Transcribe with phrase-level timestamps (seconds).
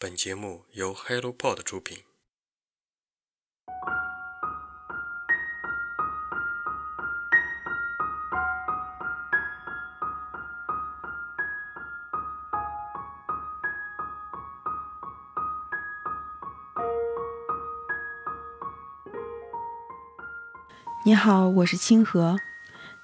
[0.00, 1.98] 本节目由 HelloPod 出品。
[21.04, 22.36] 你好，我是清河。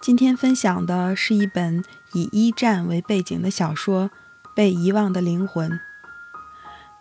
[0.00, 1.84] 今天分享的是一本
[2.14, 4.08] 以一战为背景的小说
[4.56, 5.70] 《被遗忘的灵魂》。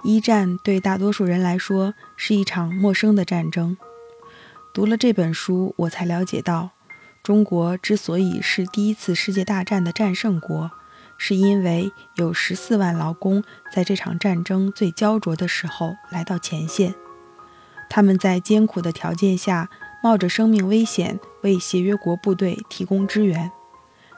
[0.01, 3.75] 一战对大多数人来说是一场陌生的战争。
[4.73, 6.69] 读了这本书，我才了解到，
[7.21, 10.71] 中国之所以是第一次世界大战的战胜国，
[11.17, 13.43] 是因为有十四万劳工
[13.73, 16.95] 在这场战争最焦灼的时候来到前线。
[17.89, 19.69] 他们在艰苦的条件下，
[20.01, 23.51] 冒着生命危险为协约国部队提供支援。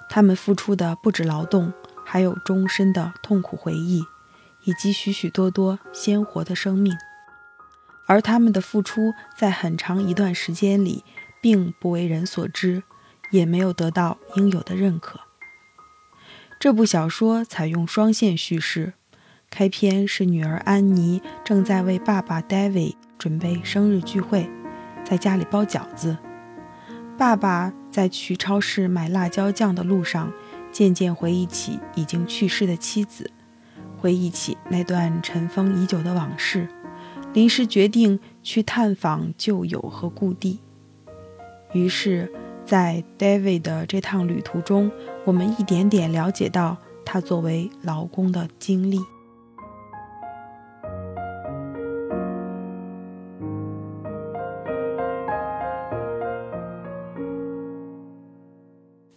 [0.09, 1.73] 他们付出的不止劳动，
[2.05, 4.03] 还有终身的痛苦回忆。
[4.63, 6.95] 以及许许多多鲜活的生命，
[8.07, 11.03] 而他们的付出在很长一段时间里
[11.41, 12.83] 并不为人所知，
[13.31, 15.21] 也没有得到应有的认可。
[16.59, 18.93] 这部小说采用双线叙事，
[19.49, 24.47] 开篇是女儿安妮正在为爸爸 David 准备生日聚会，
[25.03, 26.17] 在家里包饺子。
[27.17, 30.31] 爸爸在去超市买辣椒酱的路上，
[30.71, 33.31] 渐渐回忆起已经去世的妻子。
[34.01, 36.67] 回忆起那段尘封已久的往事，
[37.33, 40.59] 临时决定去探访旧友和故地。
[41.71, 42.33] 于是，
[42.65, 44.91] 在 David 的这趟旅途中，
[45.23, 48.99] 我们一点点了解到他作为劳工的经历。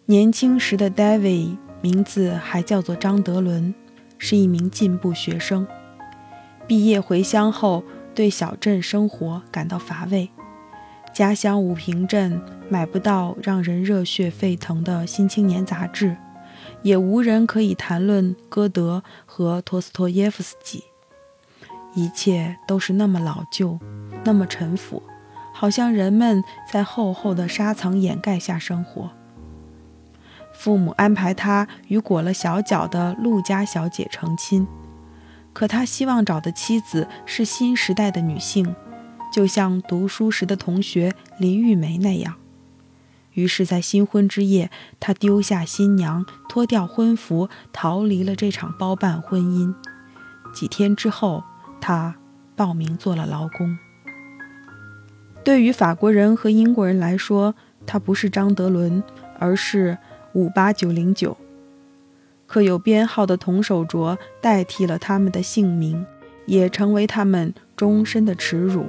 [0.05, 3.73] 年轻时的 David 名字还叫做张德伦。
[4.17, 5.67] 是一名进步学生，
[6.67, 10.29] 毕业回乡后对小镇生活感到乏味。
[11.13, 16.17] 家乡武平镇买不到让人热血沸腾的《新青年》杂志，
[16.81, 20.83] 也无人可以谈论歌德和托斯托耶夫斯基。
[21.93, 23.79] 一切都是那么老旧，
[24.25, 25.01] 那么陈腐，
[25.53, 29.11] 好像人们在厚厚的沙层掩盖下生活。
[30.57, 34.65] 父母安排他与裹了小脚的陆家小姐成亲，
[35.53, 38.75] 可他希望找的妻子是新时代的女性，
[39.31, 42.35] 就像读书时的同学林玉梅那样。
[43.33, 49.75] 于是，在新婚之夜，他丢下新娘，脱掉婚服，逃离了这场包办婚姻。
[50.53, 51.43] 几天之后，
[51.81, 52.15] 他
[52.55, 53.77] 报名做了劳工。
[55.43, 57.53] 对于法国人和英国人来说，
[57.85, 59.03] 他不是张德伦，
[59.37, 59.97] 而是。
[60.35, 61.37] 五八九零九，
[62.45, 66.05] 刻有编号的铜手镯代替了他们的姓名，
[66.45, 68.87] 也成为他们终身的耻辱。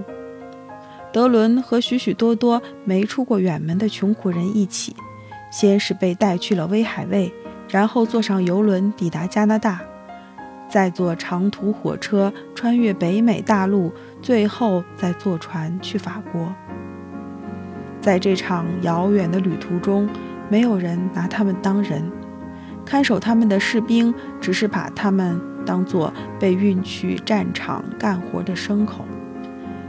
[1.12, 4.97] 德伦和许许多多没出过远门的穷苦人一起，
[5.53, 7.33] 先是被带去了威海卫，
[7.71, 9.81] 然后坐上游轮抵达加拿大，
[10.69, 16.53] 再坐长途火车穿越北美大陆，最后再坐船去法国。
[18.01, 20.09] 在这场遥远的旅途中。
[20.49, 22.11] 没有人拿他们当人，
[22.84, 29.05] 看守他们的士兵只是把他们当作被运去战场干活的牲口。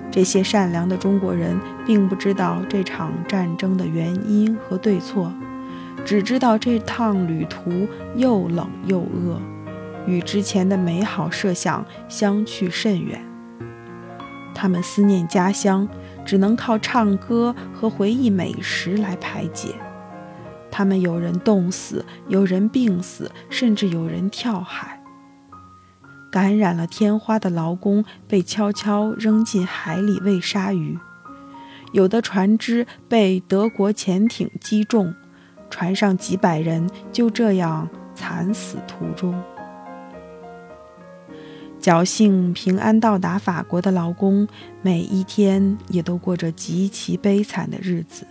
[0.09, 5.31] 这些善良的中国人并不知道这场战争的原因和对错，
[6.03, 9.39] 只知道这趟旅途又冷又饿，
[10.07, 13.21] 与之前的美好设想相去甚远。
[14.55, 15.87] 他们思念家乡，
[16.25, 19.75] 只能靠唱歌和回忆美食来排解。
[20.69, 25.01] 他们有人冻死，有人病死，甚至有人跳海。
[26.29, 30.99] 感染了天花的劳工被悄悄扔进海里喂鲨鱼，
[31.93, 35.15] 有的船只被德国潜艇击中，
[35.69, 39.41] 船上几百人就这样惨死途中。
[41.79, 44.47] 侥幸平安到达法国的劳工，
[44.81, 48.27] 每一天也都过着极其悲惨的日子。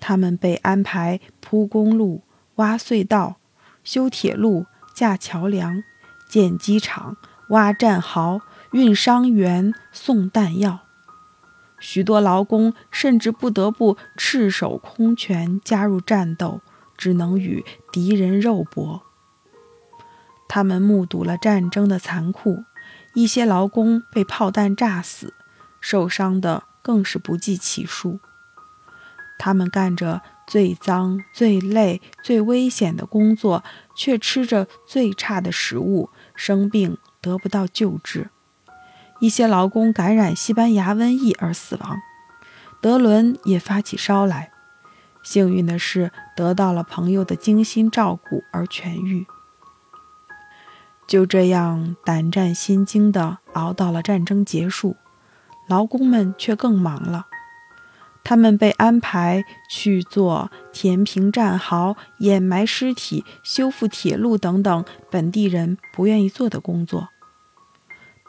[0.00, 2.22] 他们被安排铺公路、
[2.56, 3.36] 挖隧道、
[3.84, 5.82] 修铁路、架桥梁、
[6.28, 7.16] 建机场、
[7.50, 8.40] 挖战壕、
[8.72, 10.80] 运伤员、送弹药。
[11.78, 16.60] 许多劳工甚至不得不赤手空拳加入战斗，
[16.96, 19.02] 只能与敌人肉搏。
[20.46, 22.64] 他们目睹了战争的残酷，
[23.14, 25.32] 一些劳工被炮弹炸死，
[25.80, 28.18] 受伤的更是不计其数。
[29.42, 33.64] 他们干着最脏、最累、最危险的工作，
[33.96, 38.28] 却吃着最差的食物，生病得不到救治，
[39.18, 41.96] 一些劳工感染西班牙瘟疫而死亡。
[42.82, 44.50] 德伦也发起烧来，
[45.22, 49.26] 幸运的是得到了朋友的精心照顾而痊愈。
[51.08, 54.96] 就这样胆战心惊地熬到了战争结束，
[55.66, 57.28] 劳工们却更忙了。
[58.22, 67.08] 他们被安排去做填平战壕、掩埋尸体、修复铁路等等本地人不愿意做的工作。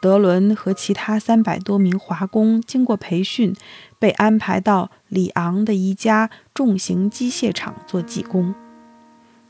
[0.00, 3.54] 德伦和其他三百多名华工经过培训，
[4.00, 8.52] 被安排到里昂的一家重型机械厂做技工。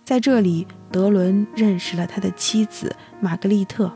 [0.04, 3.92] 在这里，德伦认识了他的妻子玛格丽特。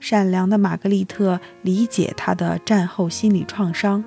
[0.00, 4.02] 善良的玛格丽特理解他的战后心理创伤。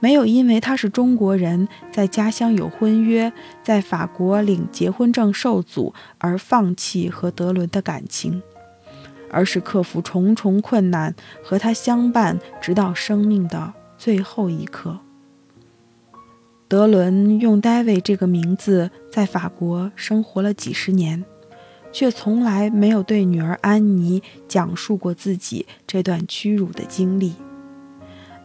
[0.00, 3.30] 没有因为他是中国人，在家乡有婚约，
[3.62, 8.42] 在法国领结婚证受阻而放弃和德伦的感情，
[9.30, 11.14] 而是克服重重困难
[11.44, 14.98] 和他相伴，直到生命的最后一刻。
[16.66, 21.24] 德伦用 David 这个名字在法国生活了几十年，
[21.92, 27.34] 却从来没有对女儿安妮讲述过自己这段屈辱的经历。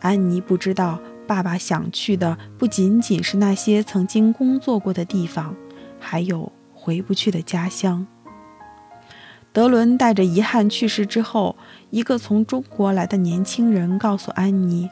[0.02, 1.00] 安妮不知道。
[1.28, 5.56] 爸爸想去的不仅仅是那些曾经工作过的地方，
[6.00, 8.06] 还有回不去的家乡。
[9.52, 11.56] 德伦带着遗憾去世之后，
[11.90, 14.90] 一个从中国来的年轻人告诉安妮，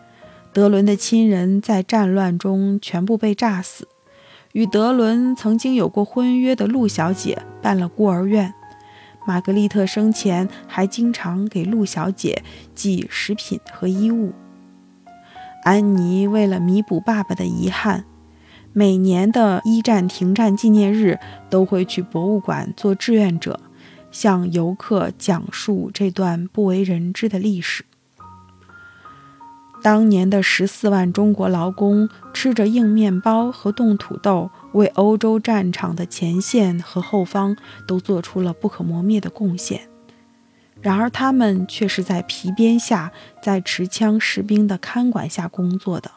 [0.53, 3.87] 德伦的亲人在战乱中全部被炸死。
[4.53, 8.53] 与德伦曾经有过婚约的陆小姐办了孤儿院，
[9.27, 12.43] 玛格丽特生前还经常给陆小姐
[12.73, 14.31] 寄食品和衣物。
[15.63, 18.05] 安妮为了弥补爸爸的遗憾，
[18.73, 21.19] 每年的一战停战纪念日
[21.49, 23.59] 都会去博物馆做志愿者，
[24.11, 27.85] 向游客讲述这段不为人知的历史。
[29.81, 39.89] 当年的十四万中国劳工吃着硬面包和冻土豆，为欧洲战场的前线和后方都做出了不可磨灭的贡献。
[40.83, 46.11] 然而，他们却是在皮鞭下，在持枪士兵的看管下工作的。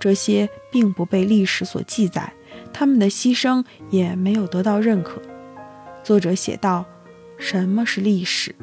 [0.00, 2.32] 这些并不被历史所记载，
[2.72, 5.22] 他们的牺牲也没有得到认可。
[6.02, 6.84] 作者写道
[7.38, 8.56] ：“什么是历史？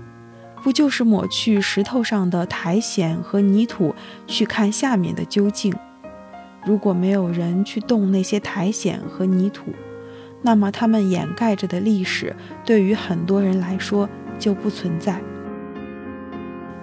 [0.61, 3.95] 不就是抹去石头上的苔藓和泥土，
[4.27, 5.73] 去看下面的究竟？
[6.65, 9.71] 如果没有人去动那些苔藓和泥土，
[10.41, 12.35] 那么他们掩盖着的历史，
[12.65, 14.09] 对于很多人来说。”
[14.43, 15.21] 就不存在。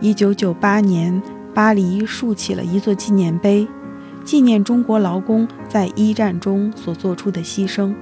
[0.01, 1.21] 一九九八年，
[1.53, 3.69] 巴黎竖起了一座纪念碑，
[4.25, 7.95] 纪念中国劳工在一战中所做出的牺牲。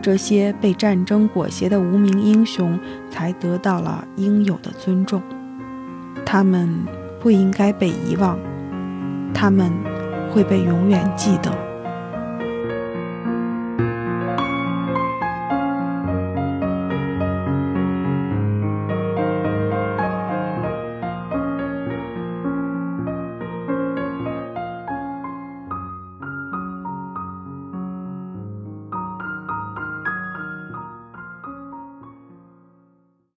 [0.00, 2.80] 这些被战争裹挟的无名英雄
[3.10, 5.20] 才得到了应有的尊重。
[6.24, 6.74] 他们
[7.20, 8.38] 不应该被遗忘，
[9.34, 9.70] 他们
[10.32, 11.67] 会被永远记得。